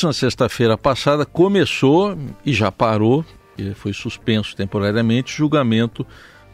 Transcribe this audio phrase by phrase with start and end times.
[0.00, 3.24] debates na sexta-feira passada começou e já parou,
[3.56, 6.06] e foi suspenso temporariamente, julgamento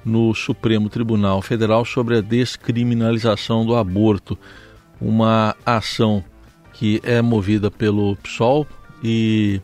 [0.04, 4.38] no Supremo Tribunal Federal sobre a descriminalização do aborto,
[5.01, 6.24] uma ação
[6.72, 8.67] que é movida pelo PSOL
[9.03, 9.61] e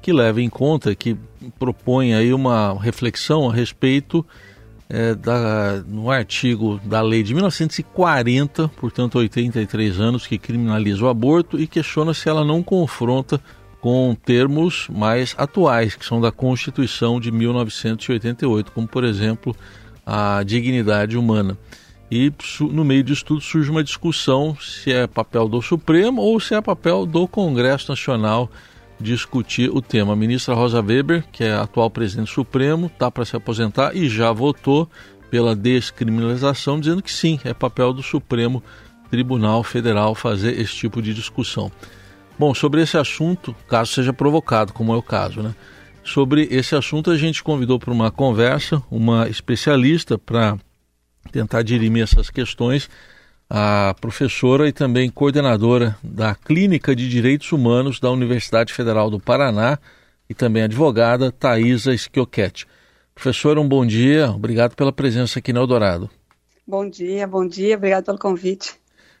[0.00, 1.16] que leva em conta, que
[1.58, 4.24] propõe aí uma reflexão a respeito
[4.88, 11.60] é, da, no artigo da lei de 1940, portanto 83 anos, que criminaliza o aborto
[11.60, 13.40] e questiona se ela não confronta
[13.80, 19.54] com termos mais atuais, que são da Constituição de 1988, como por exemplo
[20.04, 21.56] a dignidade humana.
[22.10, 26.54] E no meio disso tudo surge uma discussão se é papel do Supremo ou se
[26.54, 28.50] é papel do Congresso Nacional
[29.00, 30.12] discutir o tema.
[30.12, 33.94] A ministra Rosa Weber, que é a atual presidente do Supremo, está para se aposentar
[33.96, 34.88] e já votou
[35.30, 38.62] pela descriminalização, dizendo que sim, é papel do Supremo
[39.10, 41.70] Tribunal Federal fazer esse tipo de discussão.
[42.38, 45.54] Bom, sobre esse assunto, caso seja provocado, como é o caso, né?
[46.04, 50.56] Sobre esse assunto, a gente convidou para uma conversa uma especialista para
[51.30, 52.88] tentar dirimir essas questões
[53.50, 59.78] a professora e também coordenadora da Clínica de Direitos Humanos da Universidade Federal do Paraná
[60.28, 62.66] e também advogada Thaisa Schiochetti.
[63.14, 66.10] Professora, um bom dia, obrigado pela presença aqui no Eldorado.
[66.66, 68.74] Bom dia, bom dia, obrigado pelo convite.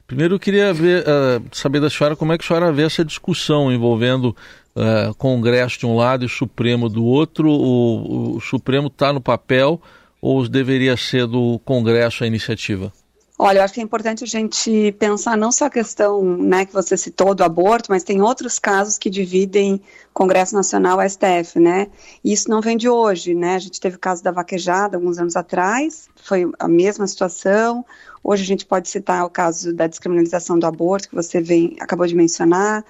[0.06, 3.04] Primeiro eu queria ver, uh, saber da senhora como é que a senhora vê essa
[3.04, 4.36] discussão envolvendo
[4.76, 7.50] uh, Congresso de um lado e Supremo do outro.
[7.50, 9.80] O, o Supremo está no papel
[10.20, 12.92] ou deveria ser do Congresso a iniciativa?
[13.40, 16.72] Olha, eu acho que é importante a gente pensar não só a questão né, que
[16.72, 19.80] você citou do aborto, mas tem outros casos que dividem
[20.12, 21.86] Congresso Nacional STF, né?
[22.24, 23.54] E isso não vem de hoje, né?
[23.54, 27.86] A gente teve o caso da vaquejada alguns anos atrás, foi a mesma situação.
[28.24, 32.08] Hoje a gente pode citar o caso da descriminalização do aborto, que você vem, acabou
[32.08, 32.84] de mencionar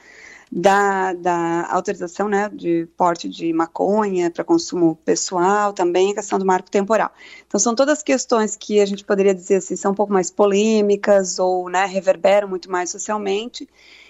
[0.51, 6.47] da, da autorização né, de porte de maconha para consumo pessoal, também a questão do
[6.47, 7.11] marco temporal.
[7.47, 11.39] Então, são todas questões que a gente poderia dizer assim, são um pouco mais polêmicas
[11.39, 13.69] ou né, reverberam muito mais socialmente,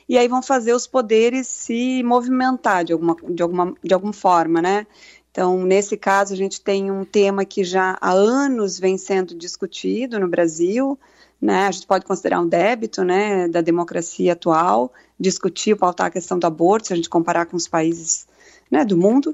[0.09, 4.63] e aí vão fazer os poderes se movimentar de alguma, de alguma, de alguma forma,
[4.63, 4.87] né?
[5.39, 10.19] Então, nesse caso, a gente tem um tema que já há anos vem sendo discutido
[10.19, 10.99] no Brasil,
[11.41, 11.69] né?
[11.69, 16.45] A gente pode considerar um débito, né, da democracia atual, discutir, pautar a questão do
[16.45, 18.27] aborto, se a gente comparar com os países
[18.69, 19.33] né, do mundo.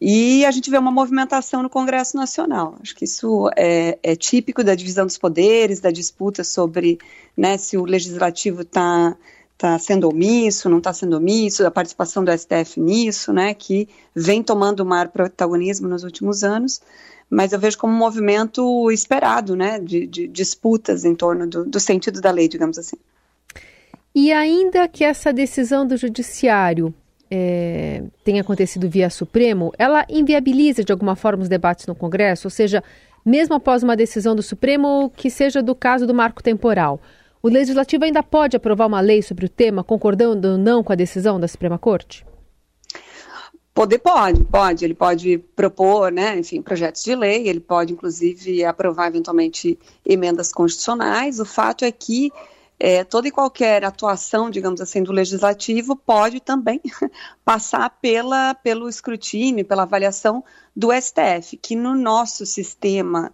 [0.00, 2.76] E a gente vê uma movimentação no Congresso Nacional.
[2.80, 6.96] Acho que isso é, é típico da divisão dos poderes, da disputa sobre
[7.36, 9.16] né, se o legislativo está
[9.60, 14.42] tá sendo omisso, não está sendo omisso, da participação do STF nisso, né, que vem
[14.42, 16.80] tomando maior protagonismo nos últimos anos,
[17.28, 21.78] mas eu vejo como um movimento esperado, né, de, de disputas em torno do, do
[21.78, 22.96] sentido da lei, digamos assim.
[24.14, 26.94] E ainda que essa decisão do judiciário
[27.30, 32.50] é, tenha acontecido via Supremo, ela inviabiliza de alguma forma os debates no Congresso, ou
[32.50, 32.82] seja,
[33.22, 36.98] mesmo após uma decisão do Supremo, que seja do caso do marco temporal,
[37.42, 40.96] o Legislativo ainda pode aprovar uma lei sobre o tema, concordando ou não com a
[40.96, 42.24] decisão da Suprema Corte?
[43.72, 44.84] Poder pode, pode.
[44.84, 51.40] Ele pode propor, né, enfim, projetos de lei, ele pode, inclusive, aprovar eventualmente emendas constitucionais.
[51.40, 52.32] O fato é que
[52.78, 56.80] é, toda e qualquer atuação, digamos assim, do legislativo pode também
[57.44, 60.42] passar pela, pelo escrutínio, pela avaliação
[60.74, 63.32] do STF, que no nosso sistema,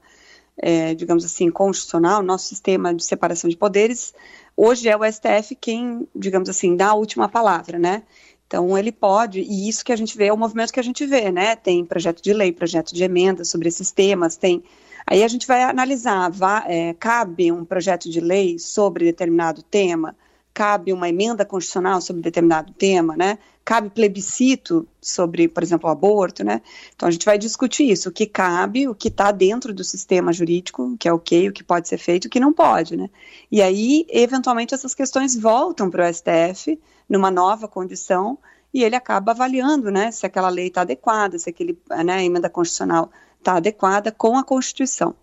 [0.56, 4.15] é, digamos assim, constitucional, nosso sistema de separação de poderes,
[4.56, 8.03] hoje é o STF quem, digamos assim, dá a última palavra, né?
[8.47, 11.05] Então ele pode, e isso que a gente vê é o movimento que a gente
[11.05, 11.56] vê, né?
[11.56, 14.62] Tem projeto de lei, projeto de emenda sobre esses temas, tem
[15.06, 16.33] Aí a gente vai analisar,
[16.66, 20.16] é, cabe um projeto de lei sobre determinado tema,
[20.56, 23.39] cabe uma emenda constitucional sobre determinado tema, né?
[23.62, 26.62] Cabe plebiscito sobre, por exemplo, o aborto, né?
[26.94, 30.33] Então a gente vai discutir isso, o que cabe, o que está dentro do sistema
[30.33, 33.11] jurídico, o que é ok, o que pode ser feito, o que não pode, né?
[33.53, 38.39] E aí, eventualmente, essas questões voltam para o STF numa nova condição
[38.72, 42.48] e ele acaba avaliando, né, se aquela lei está adequada, se aquele, né, a emenda
[42.48, 45.15] constitucional está adequada com a Constituição.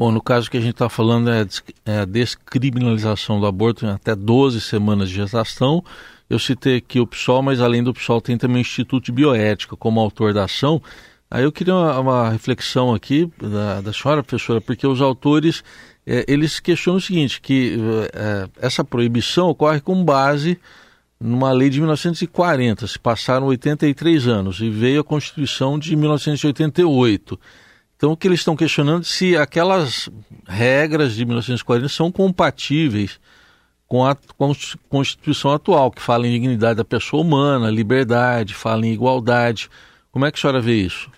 [0.00, 1.46] Bom, no caso que a gente está falando é,
[1.84, 5.84] é a descriminalização do aborto em até 12 semanas de gestação.
[6.30, 9.76] Eu citei aqui o PSOL, mas além do PSOL tem também o Instituto de Bioética
[9.76, 10.80] como autor da ação.
[11.30, 15.62] Aí eu queria uma, uma reflexão aqui da, da, senhora, professora, porque os autores
[16.06, 17.76] é, eles questionam o seguinte, que
[18.14, 20.58] é, essa proibição ocorre com base
[21.20, 27.38] numa lei de 1940, se passaram 83 anos e veio a Constituição de 1988.
[28.00, 30.08] Então, o que eles estão questionando é se aquelas
[30.48, 33.20] regras de 1940 são compatíveis
[33.86, 34.16] com a
[34.88, 39.68] Constituição atual, que fala em dignidade da pessoa humana, liberdade, fala em igualdade.
[40.10, 41.10] Como é que a senhora vê isso?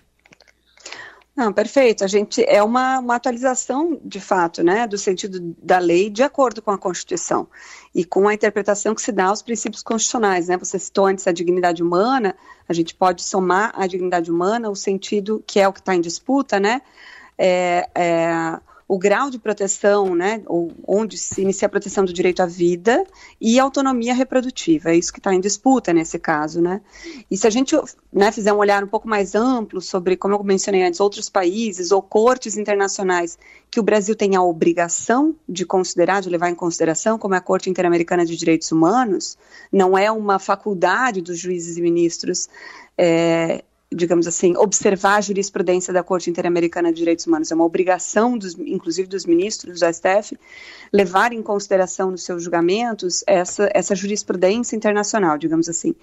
[1.34, 2.04] Não, perfeito.
[2.04, 6.60] A gente é uma, uma atualização, de fato, né, do sentido da lei de acordo
[6.60, 7.48] com a Constituição
[7.94, 10.58] e com a interpretação que se dá aos princípios constitucionais, né?
[10.58, 12.36] Você citou antes a dignidade humana,
[12.68, 16.02] a gente pode somar à dignidade humana o sentido que é o que está em
[16.02, 16.82] disputa, né?
[17.38, 18.60] É, é,
[18.92, 20.42] o grau de proteção, né,
[20.86, 23.02] onde se inicia a proteção do direito à vida
[23.40, 24.90] e autonomia reprodutiva.
[24.90, 26.82] É isso que está em disputa nesse caso, né?
[27.30, 27.74] E se a gente
[28.12, 31.90] né, fizer um olhar um pouco mais amplo sobre, como eu mencionei antes, outros países
[31.90, 33.38] ou cortes internacionais
[33.70, 37.40] que o Brasil tem a obrigação de considerar, de levar em consideração, como é a
[37.40, 39.38] Corte Interamericana de Direitos Humanos,
[39.72, 42.46] não é uma faculdade dos juízes e ministros
[42.98, 47.50] é, digamos assim, observar a jurisprudência da Corte Interamericana de Direitos Humanos.
[47.50, 50.38] É uma obrigação, dos, inclusive dos ministros do STF,
[50.92, 55.94] levar em consideração nos seus julgamentos essa, essa jurisprudência internacional, digamos assim.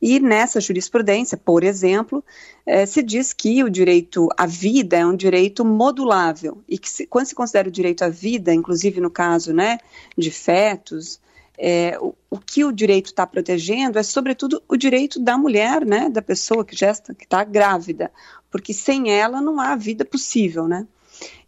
[0.00, 2.22] E nessa jurisprudência, por exemplo,
[2.66, 7.06] eh, se diz que o direito à vida é um direito modulável e que se,
[7.06, 9.78] quando se considera o direito à vida, inclusive no caso né,
[10.16, 11.20] de fetos,
[11.58, 16.08] é, o, o, que o direito está protegendo é, sobretudo, o direito da mulher, né,
[16.08, 18.10] da pessoa que que está grávida,
[18.50, 20.86] porque sem ela não há vida possível, né?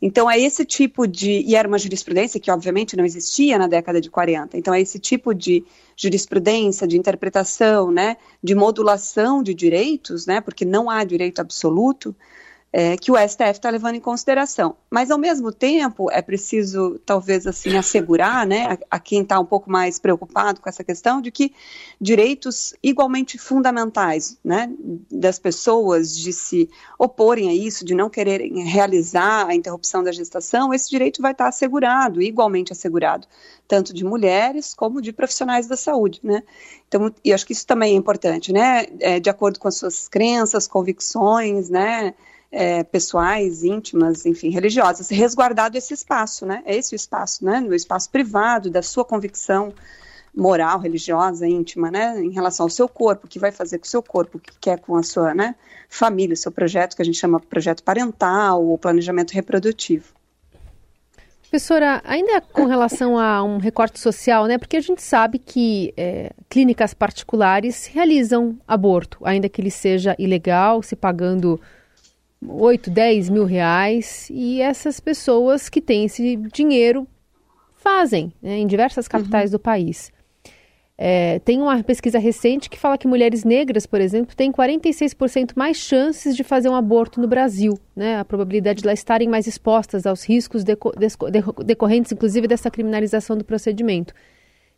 [0.01, 4.01] Então é esse tipo de, e era uma jurisprudência que obviamente não existia na década
[4.01, 5.65] de 40, então é esse tipo de
[5.97, 12.15] jurisprudência, de interpretação, né, de modulação de direitos, né, porque não há direito absoluto,
[12.79, 14.77] é, que o STF está levando em consideração.
[14.91, 19.47] Mas, ao mesmo tempo, é preciso, talvez, assim, assegurar né, a, a quem está um
[19.47, 21.55] pouco mais preocupado com essa questão de que
[21.99, 24.71] direitos igualmente fundamentais né,
[25.11, 26.69] das pessoas de se
[26.99, 31.45] oporem a isso, de não quererem realizar a interrupção da gestação, esse direito vai estar
[31.45, 33.27] tá assegurado, igualmente assegurado,
[33.67, 36.21] tanto de mulheres como de profissionais da saúde.
[36.23, 36.43] Né?
[36.87, 38.85] Então, e acho que isso também é importante, né?
[39.01, 42.13] É, de acordo com as suas crenças, convicções, né?
[42.51, 46.63] É, pessoais, íntimas, enfim, religiosas, resguardado esse espaço, né?
[46.65, 47.61] É esse o espaço, né?
[47.61, 49.73] No espaço privado da sua convicção
[50.35, 52.23] moral, religiosa, íntima, né?
[52.23, 54.53] Em relação ao seu corpo, o que vai fazer com o seu corpo, o que
[54.61, 55.55] quer com a sua, né?
[55.89, 60.15] Família, seu projeto que a gente chama projeto parental ou planejamento reprodutivo.
[61.49, 64.59] Professora, ainda com relação a um recorte social, né?
[64.59, 70.83] Porque a gente sabe que é, clínicas particulares realizam aborto, ainda que ele seja ilegal,
[70.83, 71.61] se pagando
[72.47, 77.07] 8, 10 mil reais e essas pessoas que têm esse dinheiro
[77.77, 79.59] fazem né, em diversas capitais uhum.
[79.59, 80.13] do país.
[80.99, 85.77] É, tem uma pesquisa recente que fala que mulheres negras, por exemplo, têm 46% mais
[85.77, 87.79] chances de fazer um aborto no Brasil.
[87.95, 88.19] Né?
[88.19, 90.93] A probabilidade de elas estarem mais expostas aos riscos deco
[91.63, 94.15] decorrentes, inclusive, dessa criminalização do procedimento.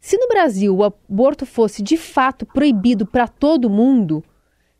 [0.00, 4.24] Se no Brasil o aborto fosse de fato proibido para todo mundo,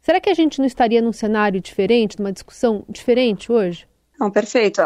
[0.09, 3.87] Será que a gente não estaria num cenário diferente, numa discussão diferente hoje?
[4.19, 4.81] Não, perfeito.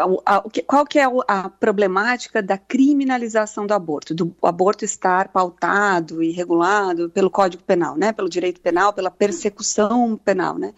[0.67, 4.13] Qual que é a problemática da criminalização do aborto?
[4.13, 8.11] Do aborto estar pautado e regulado pelo Código Penal, né?
[8.11, 10.73] Pelo direito penal, pela persecução penal, né?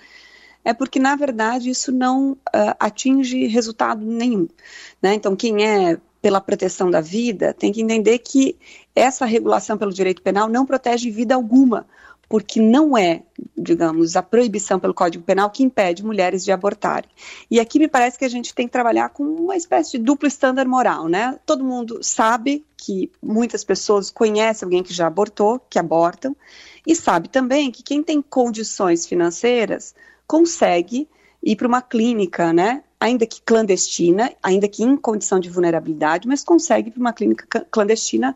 [0.63, 4.47] É porque, na verdade, isso não uh, atinge resultado nenhum.
[5.01, 5.15] Né?
[5.15, 8.55] Então, quem é pela proteção da vida tem que entender que
[8.95, 11.87] essa regulação pelo direito penal não protege vida alguma,
[12.27, 13.23] porque não é,
[13.57, 17.09] digamos, a proibição pelo Código Penal que impede mulheres de abortarem.
[17.49, 20.27] E aqui me parece que a gente tem que trabalhar com uma espécie de duplo
[20.27, 21.39] estándar moral, né?
[21.45, 26.35] Todo mundo sabe que muitas pessoas conhecem alguém que já abortou, que abortam,
[26.85, 29.95] e sabe também que quem tem condições financeiras
[30.27, 31.07] consegue
[31.43, 32.83] ir para uma clínica, né?
[32.99, 37.65] Ainda que clandestina, ainda que em condição de vulnerabilidade, mas consegue ir para uma clínica
[37.69, 38.35] clandestina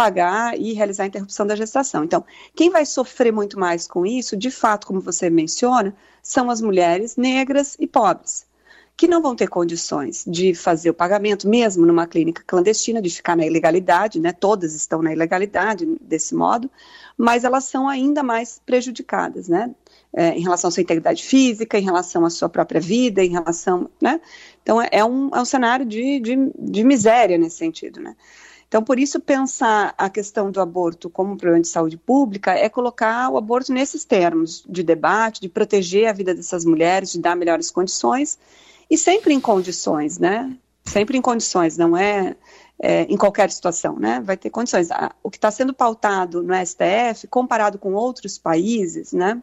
[0.00, 2.02] pagar e realizar a interrupção da gestação.
[2.02, 2.24] Então,
[2.56, 7.18] quem vai sofrer muito mais com isso, de fato, como você menciona, são as mulheres
[7.18, 8.46] negras e pobres,
[8.96, 13.36] que não vão ter condições de fazer o pagamento, mesmo numa clínica clandestina, de ficar
[13.36, 14.32] na ilegalidade, né?
[14.32, 16.70] Todas estão na ilegalidade desse modo,
[17.14, 19.70] mas elas são ainda mais prejudicadas, né?
[20.14, 23.90] É, em relação à sua integridade física, em relação à sua própria vida, em relação,
[24.00, 24.18] né?
[24.62, 28.16] Então é, é um, é um cenário de, de, de miséria nesse sentido, né?
[28.70, 32.68] Então, por isso, pensar a questão do aborto como um problema de saúde pública é
[32.68, 37.34] colocar o aborto nesses termos de debate, de proteger a vida dessas mulheres, de dar
[37.34, 38.38] melhores condições,
[38.88, 40.56] e sempre em condições, né?
[40.84, 42.36] Sempre em condições, não é,
[42.80, 44.20] é em qualquer situação, né?
[44.20, 44.88] Vai ter condições.
[45.20, 49.42] O que está sendo pautado no STF, comparado com outros países, né?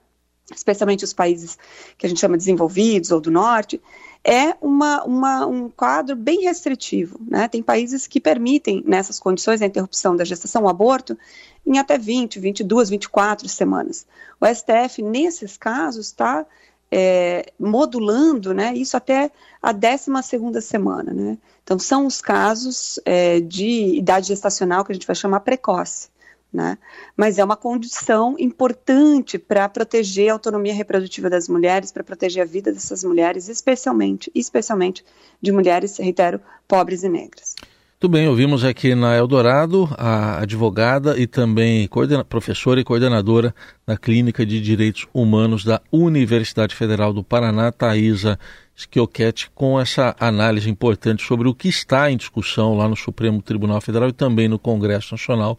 [0.55, 1.57] especialmente os países
[1.97, 3.81] que a gente chama desenvolvidos ou do norte,
[4.27, 7.17] é uma, uma, um quadro bem restritivo.
[7.25, 7.47] Né?
[7.47, 11.17] Tem países que permitem, nessas condições, a interrupção da gestação, o aborto,
[11.65, 14.05] em até 20, 22, 24 semanas.
[14.41, 16.45] O STF, nesses casos, está
[16.91, 19.31] é, modulando né, isso até
[19.61, 21.13] a 12 semana.
[21.13, 21.37] Né?
[21.63, 26.09] Então, são os casos é, de idade gestacional que a gente vai chamar precoce.
[26.51, 26.77] Né?
[27.15, 32.45] Mas é uma condição importante para proteger a autonomia reprodutiva das mulheres, para proteger a
[32.45, 35.03] vida dessas mulheres, especialmente, especialmente
[35.41, 37.53] de mulheres, reitero, pobres e negras.
[37.99, 41.89] Muito bem, ouvimos aqui na Eldorado a advogada e também
[42.29, 43.55] professora e coordenadora
[43.87, 48.37] da Clínica de Direitos Humanos da Universidade Federal do Paraná, Thaisa
[48.75, 53.81] Schiochetti, com essa análise importante sobre o que está em discussão lá no Supremo Tribunal
[53.81, 55.57] Federal e também no Congresso Nacional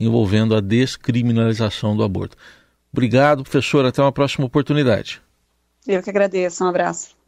[0.00, 2.36] envolvendo a descriminalização do aborto.
[2.92, 3.84] Obrigado, professor.
[3.84, 5.20] Até uma próxima oportunidade.
[5.86, 6.64] Eu que agradeço.
[6.64, 7.19] Um abraço.